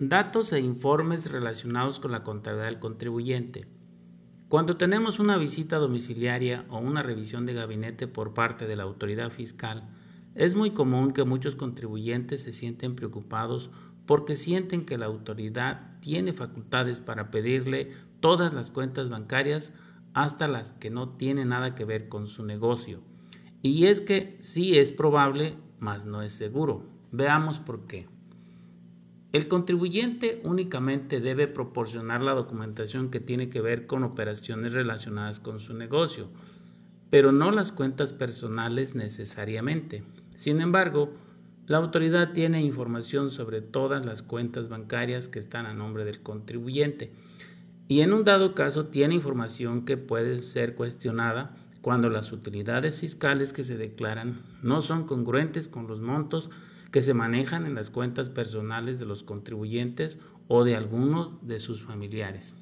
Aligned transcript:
Datos 0.00 0.52
e 0.52 0.58
informes 0.58 1.30
relacionados 1.30 2.00
con 2.00 2.10
la 2.10 2.24
contabilidad 2.24 2.66
del 2.66 2.80
contribuyente. 2.80 3.68
Cuando 4.48 4.76
tenemos 4.76 5.20
una 5.20 5.36
visita 5.36 5.76
domiciliaria 5.76 6.64
o 6.68 6.80
una 6.80 7.04
revisión 7.04 7.46
de 7.46 7.54
gabinete 7.54 8.08
por 8.08 8.34
parte 8.34 8.66
de 8.66 8.74
la 8.74 8.82
autoridad 8.82 9.30
fiscal, 9.30 9.88
es 10.34 10.56
muy 10.56 10.72
común 10.72 11.12
que 11.12 11.22
muchos 11.22 11.54
contribuyentes 11.54 12.42
se 12.42 12.50
sienten 12.52 12.96
preocupados 12.96 13.70
porque 14.04 14.34
sienten 14.34 14.84
que 14.84 14.98
la 14.98 15.06
autoridad 15.06 16.00
tiene 16.00 16.32
facultades 16.32 16.98
para 16.98 17.30
pedirle 17.30 17.92
todas 18.18 18.52
las 18.52 18.72
cuentas 18.72 19.08
bancarias 19.08 19.72
hasta 20.12 20.48
las 20.48 20.72
que 20.72 20.90
no 20.90 21.10
tienen 21.10 21.50
nada 21.50 21.76
que 21.76 21.84
ver 21.84 22.08
con 22.08 22.26
su 22.26 22.44
negocio. 22.44 23.00
Y 23.62 23.86
es 23.86 24.00
que 24.00 24.38
sí 24.40 24.76
es 24.76 24.90
probable, 24.90 25.54
mas 25.78 26.04
no 26.04 26.20
es 26.20 26.32
seguro. 26.32 26.82
Veamos 27.12 27.60
por 27.60 27.86
qué. 27.86 28.08
El 29.34 29.48
contribuyente 29.48 30.40
únicamente 30.44 31.18
debe 31.18 31.48
proporcionar 31.48 32.22
la 32.22 32.34
documentación 32.34 33.10
que 33.10 33.18
tiene 33.18 33.48
que 33.48 33.60
ver 33.60 33.88
con 33.88 34.04
operaciones 34.04 34.72
relacionadas 34.72 35.40
con 35.40 35.58
su 35.58 35.74
negocio, 35.74 36.28
pero 37.10 37.32
no 37.32 37.50
las 37.50 37.72
cuentas 37.72 38.12
personales 38.12 38.94
necesariamente. 38.94 40.04
Sin 40.36 40.60
embargo, 40.60 41.14
la 41.66 41.78
autoridad 41.78 42.32
tiene 42.32 42.62
información 42.62 43.32
sobre 43.32 43.60
todas 43.60 44.06
las 44.06 44.22
cuentas 44.22 44.68
bancarias 44.68 45.26
que 45.26 45.40
están 45.40 45.66
a 45.66 45.74
nombre 45.74 46.04
del 46.04 46.22
contribuyente 46.22 47.10
y 47.88 48.02
en 48.02 48.12
un 48.12 48.22
dado 48.22 48.54
caso 48.54 48.86
tiene 48.86 49.16
información 49.16 49.84
que 49.84 49.96
puede 49.96 50.42
ser 50.42 50.76
cuestionada 50.76 51.56
cuando 51.82 52.08
las 52.08 52.30
utilidades 52.30 53.00
fiscales 53.00 53.52
que 53.52 53.64
se 53.64 53.76
declaran 53.76 54.42
no 54.62 54.80
son 54.80 55.08
congruentes 55.08 55.66
con 55.66 55.88
los 55.88 56.00
montos 56.00 56.50
que 56.94 57.02
se 57.02 57.12
manejan 57.12 57.66
en 57.66 57.74
las 57.74 57.90
cuentas 57.90 58.30
personales 58.30 59.00
de 59.00 59.04
los 59.04 59.24
contribuyentes 59.24 60.20
o 60.46 60.62
de 60.62 60.76
alguno 60.76 61.40
de 61.42 61.58
sus 61.58 61.82
familiares. 61.82 62.54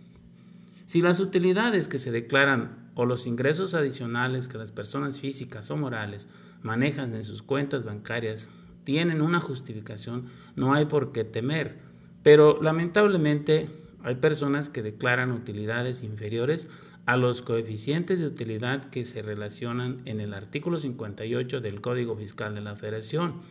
Si 0.86 1.02
las 1.02 1.20
utilidades 1.20 1.86
que 1.86 1.98
se 1.98 2.10
declaran 2.10 2.90
o 2.94 3.04
los 3.04 3.26
ingresos 3.26 3.74
adicionales 3.74 4.48
que 4.48 4.56
las 4.56 4.72
personas 4.72 5.18
físicas 5.18 5.70
o 5.70 5.76
morales 5.76 6.28
manejan 6.62 7.14
en 7.14 7.24
sus 7.24 7.42
cuentas 7.42 7.84
bancarias 7.84 8.48
tienen 8.84 9.20
una 9.20 9.38
justificación, 9.38 10.28
no 10.56 10.72
hay 10.72 10.86
por 10.86 11.12
qué 11.12 11.24
temer. 11.24 11.80
Pero 12.22 12.58
lamentablemente 12.62 13.68
hay 14.02 14.14
personas 14.14 14.70
que 14.70 14.80
declaran 14.80 15.30
utilidades 15.30 16.02
inferiores 16.02 16.68
a 17.04 17.18
los 17.18 17.42
coeficientes 17.42 18.18
de 18.18 18.28
utilidad 18.28 18.88
que 18.88 19.04
se 19.04 19.20
relacionan 19.20 20.00
en 20.06 20.20
el 20.20 20.32
artículo 20.32 20.78
58 20.78 21.60
del 21.60 21.82
Código 21.82 22.16
Fiscal 22.16 22.54
de 22.54 22.62
la 22.62 22.76
Federación 22.76 23.42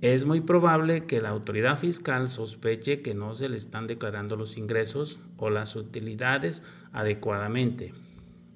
es 0.00 0.24
muy 0.24 0.40
probable 0.40 1.06
que 1.06 1.20
la 1.20 1.30
autoridad 1.30 1.78
fiscal 1.78 2.28
sospeche 2.28 3.00
que 3.00 3.14
no 3.14 3.34
se 3.34 3.48
le 3.48 3.56
están 3.56 3.86
declarando 3.86 4.36
los 4.36 4.58
ingresos 4.58 5.18
o 5.36 5.50
las 5.50 5.76
utilidades 5.76 6.62
adecuadamente. 6.92 7.94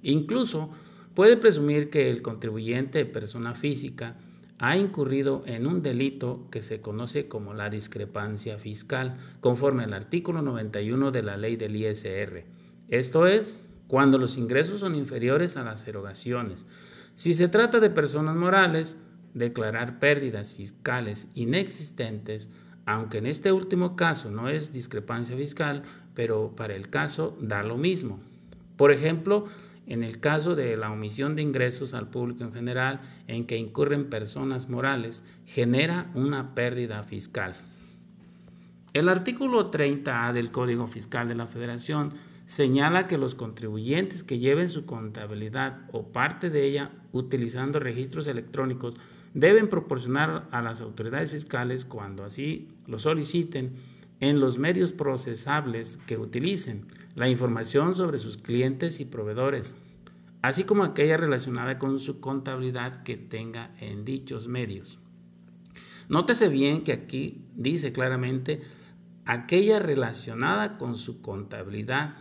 Incluso 0.03 0.71
puede 1.15 1.37
presumir 1.37 1.91
que 1.91 2.11
el 2.11 2.23
contribuyente 2.23 3.05
persona 3.05 3.55
física 3.55 4.17
ha 4.59 4.77
incurrido 4.77 5.43
en 5.47 5.67
un 5.67 5.83
delito 5.83 6.49
que 6.51 6.63
se 6.63 6.81
conoce 6.81 7.29
como 7.29 7.55
la 7.55 7.71
discrepancia 7.71 8.59
fiscal, 8.59 9.17
conforme 9.41 9.85
al 9.85 9.93
artículo 9.95 10.43
91 10.43 11.13
de 11.13 11.23
la 11.23 11.37
ley 11.37 11.57
del 11.57 11.77
ISR. 11.77 12.45
Esto 12.89 13.27
es, 13.27 13.59
cuando 13.87 14.19
los 14.19 14.37
ingresos 14.37 14.81
son 14.81 14.95
inferiores 14.97 15.57
a 15.57 15.63
las 15.63 15.87
erogaciones. 15.87 16.67
Si 17.15 17.35
se 17.35 17.49
trata 17.49 17.81
de 17.81 17.91
personas 17.91 18.37
morales, 18.37 18.97
declarar 19.39 19.99
pérdidas 19.99 20.55
fiscales 20.55 21.29
inexistentes, 21.35 22.51
aunque 22.85 23.19
en 23.19 23.27
este 23.27 23.53
último 23.53 23.97
caso 23.97 24.31
no 24.31 24.49
es 24.49 24.73
discrepancia 24.73 25.37
fiscal, 25.37 25.83
pero 26.15 26.55
para 26.57 26.75
el 26.75 26.91
caso 26.91 27.37
da 27.41 27.63
lo 27.63 27.77
mismo. 27.77 28.21
Por 28.77 28.93
ejemplo, 28.93 29.47
en 29.87 30.03
el 30.03 30.21
caso 30.21 30.55
de 30.55 30.77
la 30.77 30.93
omisión 30.93 31.35
de 31.35 31.43
ingresos 31.43 31.95
al 31.95 32.09
público 32.09 32.45
en 32.45 32.53
general 32.53 33.01
en 33.27 33.47
que 33.47 33.57
incurren 33.57 34.11
personas 34.11 34.69
morales, 34.69 35.25
genera 35.47 36.11
una 36.15 36.55
pérdida 36.55 37.03
fiscal. 37.05 37.57
El 38.93 39.09
artículo 39.09 39.71
30A 39.71 40.33
del 40.33 40.51
Código 40.51 40.87
Fiscal 40.89 41.29
de 41.29 41.35
la 41.35 41.47
Federación 41.47 42.11
señala 42.47 43.07
que 43.07 43.19
los 43.19 43.35
contribuyentes 43.35 44.25
que 44.25 44.39
lleven 44.39 44.69
su 44.69 44.87
contabilidad 44.87 45.83
o 45.93 46.09
parte 46.09 46.49
de 46.49 46.67
ella 46.67 46.91
utilizando 47.13 47.79
registros 47.79 48.27
electrónicos 48.27 48.95
deben 49.35 49.69
proporcionar 49.69 50.49
a 50.51 50.63
las 50.63 50.81
autoridades 50.81 51.31
fiscales, 51.31 51.85
cuando 51.85 52.25
así 52.25 52.69
lo 52.87 52.99
soliciten, 52.99 53.75
en 54.21 54.41
los 54.41 54.59
medios 54.59 54.93
procesables 54.93 55.99
que 56.07 56.17
utilicen, 56.17 56.87
la 57.15 57.29
información 57.29 57.95
sobre 57.95 58.19
sus 58.19 58.37
clientes 58.37 59.01
y 59.01 59.05
proveedores, 59.05 59.77
así 60.43 60.65
como 60.65 60.85
aquella 60.85 61.17
relacionada 61.17 61.79
con 61.79 61.99
su 61.99 62.21
contabilidad 62.21 63.03
que 63.03 63.17
tenga 63.17 63.75
en 63.81 64.05
dichos 64.05 64.49
medios. 64.49 64.99
Nótese 66.09 66.49
bien 66.49 66.85
que 66.85 66.93
aquí 66.93 67.45
dice 67.55 67.93
claramente 67.93 68.63
aquella 69.25 69.79
relacionada 69.79 70.79
con 70.79 70.97
su 70.97 71.21
contabilidad 71.21 72.17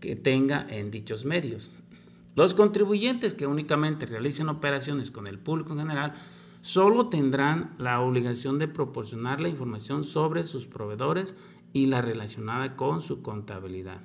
que 0.00 0.14
tenga 0.14 0.66
en 0.68 0.90
dichos 0.90 1.24
medios. 1.24 1.70
Los 2.34 2.54
contribuyentes 2.54 3.34
que 3.34 3.46
únicamente 3.46 4.06
realicen 4.06 4.48
operaciones 4.48 5.10
con 5.10 5.26
el 5.26 5.38
público 5.38 5.72
en 5.72 5.78
general 5.78 6.14
solo 6.62 7.08
tendrán 7.08 7.74
la 7.78 8.00
obligación 8.00 8.58
de 8.58 8.68
proporcionar 8.68 9.40
la 9.40 9.48
información 9.48 10.02
sobre 10.02 10.44
sus 10.44 10.66
proveedores 10.66 11.36
y 11.72 11.86
la 11.86 12.00
relacionada 12.00 12.76
con 12.76 13.02
su 13.02 13.22
contabilidad. 13.22 14.00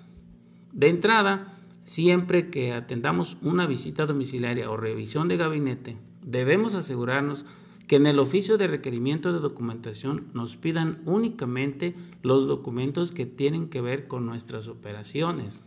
De 0.73 0.89
entrada, 0.89 1.57
siempre 1.85 2.49
que 2.49 2.73
atendamos 2.73 3.37
una 3.41 3.65
visita 3.65 4.05
domiciliaria 4.05 4.69
o 4.69 4.77
revisión 4.77 5.27
de 5.27 5.37
gabinete, 5.37 5.97
debemos 6.21 6.75
asegurarnos 6.75 7.45
que 7.87 7.95
en 7.95 8.05
el 8.05 8.19
oficio 8.19 8.59
de 8.59 8.67
requerimiento 8.67 9.33
de 9.33 9.39
documentación 9.39 10.27
nos 10.33 10.55
pidan 10.55 11.01
únicamente 11.05 11.95
los 12.21 12.45
documentos 12.45 13.11
que 13.11 13.25
tienen 13.25 13.69
que 13.69 13.81
ver 13.81 14.07
con 14.07 14.27
nuestras 14.27 14.67
operaciones. 14.67 15.63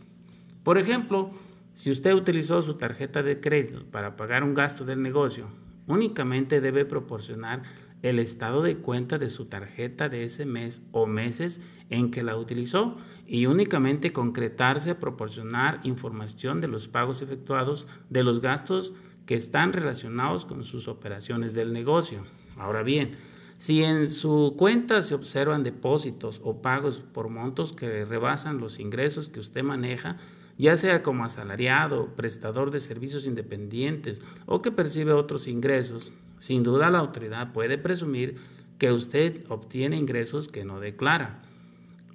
Por 0.63 0.77
ejemplo, 0.77 1.31
si 1.75 1.91
usted 1.91 2.13
utilizó 2.13 2.61
su 2.61 2.75
tarjeta 2.75 3.23
de 3.23 3.39
crédito 3.39 3.83
para 3.91 4.15
pagar 4.15 4.43
un 4.43 4.53
gasto 4.53 4.85
del 4.85 5.01
negocio 5.01 5.47
únicamente 5.87 6.61
debe 6.61 6.85
proporcionar 6.85 7.63
el 8.01 8.19
estado 8.19 8.61
de 8.61 8.77
cuenta 8.77 9.17
de 9.17 9.29
su 9.29 9.45
tarjeta 9.45 10.09
de 10.09 10.23
ese 10.23 10.45
mes 10.45 10.85
o 10.91 11.07
meses 11.07 11.61
en 11.89 12.11
que 12.11 12.23
la 12.23 12.35
utilizó 12.35 12.97
y 13.25 13.45
únicamente 13.45 14.11
concretarse 14.11 14.91
a 14.91 14.99
proporcionar 14.99 15.79
información 15.83 16.59
de 16.59 16.67
los 16.67 16.87
pagos 16.87 17.21
efectuados 17.21 17.87
de 18.09 18.23
los 18.23 18.41
gastos 18.41 18.93
que 19.25 19.35
están 19.35 19.71
relacionados 19.71 20.43
con 20.43 20.65
sus 20.65 20.89
operaciones 20.89 21.53
del 21.53 21.71
negocio. 21.71 22.25
Ahora 22.57 22.83
bien, 22.83 23.15
si 23.57 23.81
en 23.81 24.09
su 24.09 24.55
cuenta 24.57 25.01
se 25.01 25.15
observan 25.15 25.63
depósitos 25.63 26.41
o 26.43 26.61
pagos 26.61 26.99
por 27.13 27.29
montos 27.29 27.71
que 27.71 28.03
rebasan 28.03 28.57
los 28.57 28.79
ingresos 28.79 29.29
que 29.29 29.39
usted 29.39 29.63
maneja, 29.63 30.17
ya 30.57 30.77
sea 30.77 31.03
como 31.03 31.25
asalariado, 31.25 32.15
prestador 32.15 32.71
de 32.71 32.79
servicios 32.79 33.25
independientes 33.25 34.21
o 34.45 34.61
que 34.61 34.71
percibe 34.71 35.13
otros 35.13 35.47
ingresos, 35.47 36.13
sin 36.39 36.63
duda 36.63 36.89
la 36.89 36.99
autoridad 36.99 37.53
puede 37.53 37.77
presumir 37.77 38.35
que 38.77 38.91
usted 38.91 39.45
obtiene 39.49 39.97
ingresos 39.97 40.47
que 40.47 40.65
no 40.65 40.79
declara. 40.79 41.41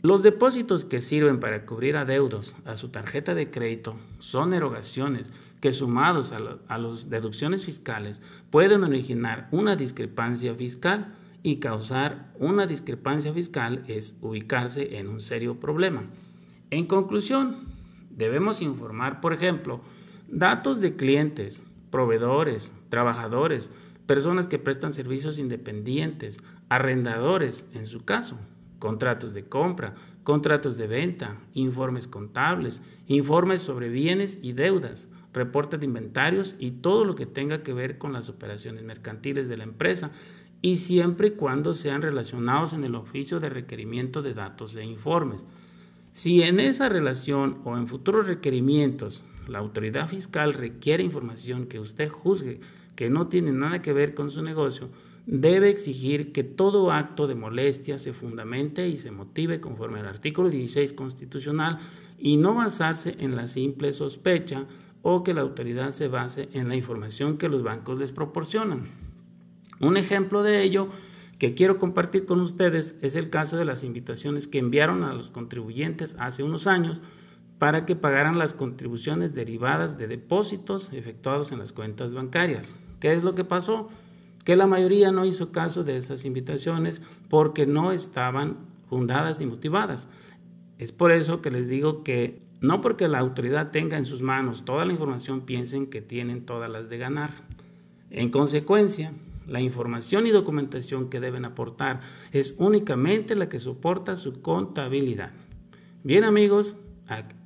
Los 0.02 0.22
depósitos 0.22 0.84
que 0.84 1.00
sirven 1.00 1.40
para 1.40 1.66
cubrir 1.66 1.96
adeudos 1.96 2.54
a 2.64 2.76
su 2.76 2.90
tarjeta 2.90 3.34
de 3.34 3.50
crédito 3.50 3.96
son 4.20 4.54
erogaciones 4.54 5.32
que 5.60 5.72
sumados 5.72 6.32
a, 6.32 6.78
las 6.78 7.10
deducciones 7.10 7.64
fiscales 7.64 8.22
pueden 8.50 8.84
originar 8.84 9.48
una 9.50 9.74
discrepancia 9.74 10.54
fiscal 10.54 11.14
y 11.42 11.56
causar 11.56 12.32
una 12.38 12.66
discrepancia 12.66 13.32
fiscal 13.32 13.82
es 13.88 14.16
ubicarse 14.20 14.98
en 14.98 15.08
un 15.08 15.20
serio 15.20 15.58
problema. 15.58 16.04
En 16.70 16.86
conclusión, 16.86 17.77
Debemos 18.18 18.60
informar, 18.60 19.20
por 19.20 19.32
ejemplo, 19.32 19.80
datos 20.26 20.80
de 20.80 20.96
clientes, 20.96 21.64
proveedores, 21.92 22.74
trabajadores, 22.88 23.70
personas 24.06 24.48
que 24.48 24.58
prestan 24.58 24.92
servicios 24.92 25.38
independientes, 25.38 26.42
arrendadores, 26.68 27.64
en 27.74 27.86
su 27.86 28.04
caso, 28.04 28.36
contratos 28.80 29.34
de 29.34 29.44
compra, 29.44 29.94
contratos 30.24 30.76
de 30.76 30.88
venta, 30.88 31.36
informes 31.54 32.08
contables, 32.08 32.82
informes 33.06 33.62
sobre 33.62 33.88
bienes 33.88 34.40
y 34.42 34.52
deudas, 34.52 35.08
reportes 35.32 35.78
de 35.78 35.86
inventarios 35.86 36.56
y 36.58 36.72
todo 36.72 37.04
lo 37.04 37.14
que 37.14 37.26
tenga 37.26 37.62
que 37.62 37.72
ver 37.72 37.98
con 37.98 38.12
las 38.12 38.28
operaciones 38.28 38.82
mercantiles 38.82 39.48
de 39.48 39.58
la 39.58 39.64
empresa 39.64 40.10
y 40.60 40.76
siempre 40.78 41.28
y 41.28 41.30
cuando 41.32 41.72
sean 41.74 42.02
relacionados 42.02 42.72
en 42.72 42.82
el 42.82 42.96
oficio 42.96 43.38
de 43.38 43.48
requerimiento 43.48 44.22
de 44.22 44.34
datos 44.34 44.74
e 44.74 44.84
informes. 44.84 45.46
Si 46.18 46.42
en 46.42 46.58
esa 46.58 46.88
relación 46.88 47.58
o 47.64 47.76
en 47.76 47.86
futuros 47.86 48.26
requerimientos 48.26 49.22
la 49.46 49.60
autoridad 49.60 50.08
fiscal 50.08 50.52
requiere 50.52 51.04
información 51.04 51.66
que 51.66 51.78
usted 51.78 52.08
juzgue 52.08 52.58
que 52.96 53.08
no 53.08 53.28
tiene 53.28 53.52
nada 53.52 53.82
que 53.82 53.92
ver 53.92 54.14
con 54.14 54.28
su 54.28 54.42
negocio, 54.42 54.88
debe 55.26 55.70
exigir 55.70 56.32
que 56.32 56.42
todo 56.42 56.90
acto 56.90 57.28
de 57.28 57.36
molestia 57.36 57.98
se 57.98 58.12
fundamente 58.12 58.88
y 58.88 58.96
se 58.96 59.12
motive 59.12 59.60
conforme 59.60 60.00
al 60.00 60.08
artículo 60.08 60.50
16 60.50 60.92
constitucional 60.92 61.78
y 62.18 62.36
no 62.36 62.52
basarse 62.52 63.14
en 63.20 63.36
la 63.36 63.46
simple 63.46 63.92
sospecha 63.92 64.66
o 65.02 65.22
que 65.22 65.34
la 65.34 65.42
autoridad 65.42 65.90
se 65.90 66.08
base 66.08 66.48
en 66.52 66.68
la 66.68 66.74
información 66.74 67.38
que 67.38 67.48
los 67.48 67.62
bancos 67.62 67.96
les 67.96 68.10
proporcionan. 68.10 68.88
Un 69.78 69.96
ejemplo 69.96 70.42
de 70.42 70.64
ello 70.64 70.88
que 71.38 71.54
quiero 71.54 71.78
compartir 71.78 72.26
con 72.26 72.40
ustedes 72.40 72.96
es 73.00 73.16
el 73.16 73.30
caso 73.30 73.56
de 73.56 73.64
las 73.64 73.84
invitaciones 73.84 74.46
que 74.46 74.58
enviaron 74.58 75.04
a 75.04 75.14
los 75.14 75.28
contribuyentes 75.30 76.16
hace 76.18 76.42
unos 76.42 76.66
años 76.66 77.02
para 77.58 77.86
que 77.86 77.96
pagaran 77.96 78.38
las 78.38 78.54
contribuciones 78.54 79.34
derivadas 79.34 79.98
de 79.98 80.06
depósitos 80.06 80.92
efectuados 80.92 81.52
en 81.52 81.58
las 81.58 81.72
cuentas 81.72 82.14
bancarias. 82.14 82.76
¿Qué 83.00 83.12
es 83.12 83.24
lo 83.24 83.34
que 83.34 83.44
pasó? 83.44 83.88
que 84.48 84.56
la 84.56 84.66
mayoría 84.66 85.12
no 85.12 85.26
hizo 85.26 85.52
caso 85.52 85.84
de 85.84 85.98
esas 85.98 86.24
invitaciones 86.24 87.02
porque 87.28 87.66
no 87.66 87.92
estaban 87.92 88.56
fundadas 88.88 89.40
ni 89.40 89.44
motivadas. 89.44 90.08
Es 90.78 90.90
por 90.90 91.12
eso 91.12 91.42
que 91.42 91.50
les 91.50 91.68
digo 91.68 92.02
que 92.02 92.40
no 92.62 92.80
porque 92.80 93.08
la 93.08 93.18
autoridad 93.18 93.72
tenga 93.72 93.98
en 93.98 94.06
sus 94.06 94.22
manos 94.22 94.64
toda 94.64 94.86
la 94.86 94.94
información 94.94 95.42
piensen 95.42 95.88
que 95.88 96.00
tienen 96.00 96.46
todas 96.46 96.70
las 96.70 96.88
de 96.88 96.96
ganar. 96.96 97.30
En 98.10 98.30
consecuencia, 98.30 99.12
la 99.48 99.60
información 99.60 100.26
y 100.26 100.30
documentación 100.30 101.08
que 101.08 101.20
deben 101.20 101.44
aportar 101.44 102.00
es 102.32 102.54
únicamente 102.58 103.34
la 103.34 103.48
que 103.48 103.58
soporta 103.58 104.16
su 104.16 104.42
contabilidad. 104.42 105.32
Bien 106.04 106.24
amigos, 106.24 106.76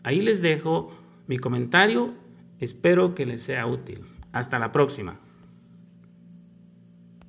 ahí 0.03 0.21
les 0.21 0.43
dejo 0.43 0.93
mi 1.27 1.39
comentario, 1.39 2.13
espero 2.59 3.15
que 3.15 3.25
les 3.25 3.43
sea 3.43 3.67
útil. 3.67 4.01
Hasta 4.33 4.59
la 4.59 4.73
próxima. 4.73 5.21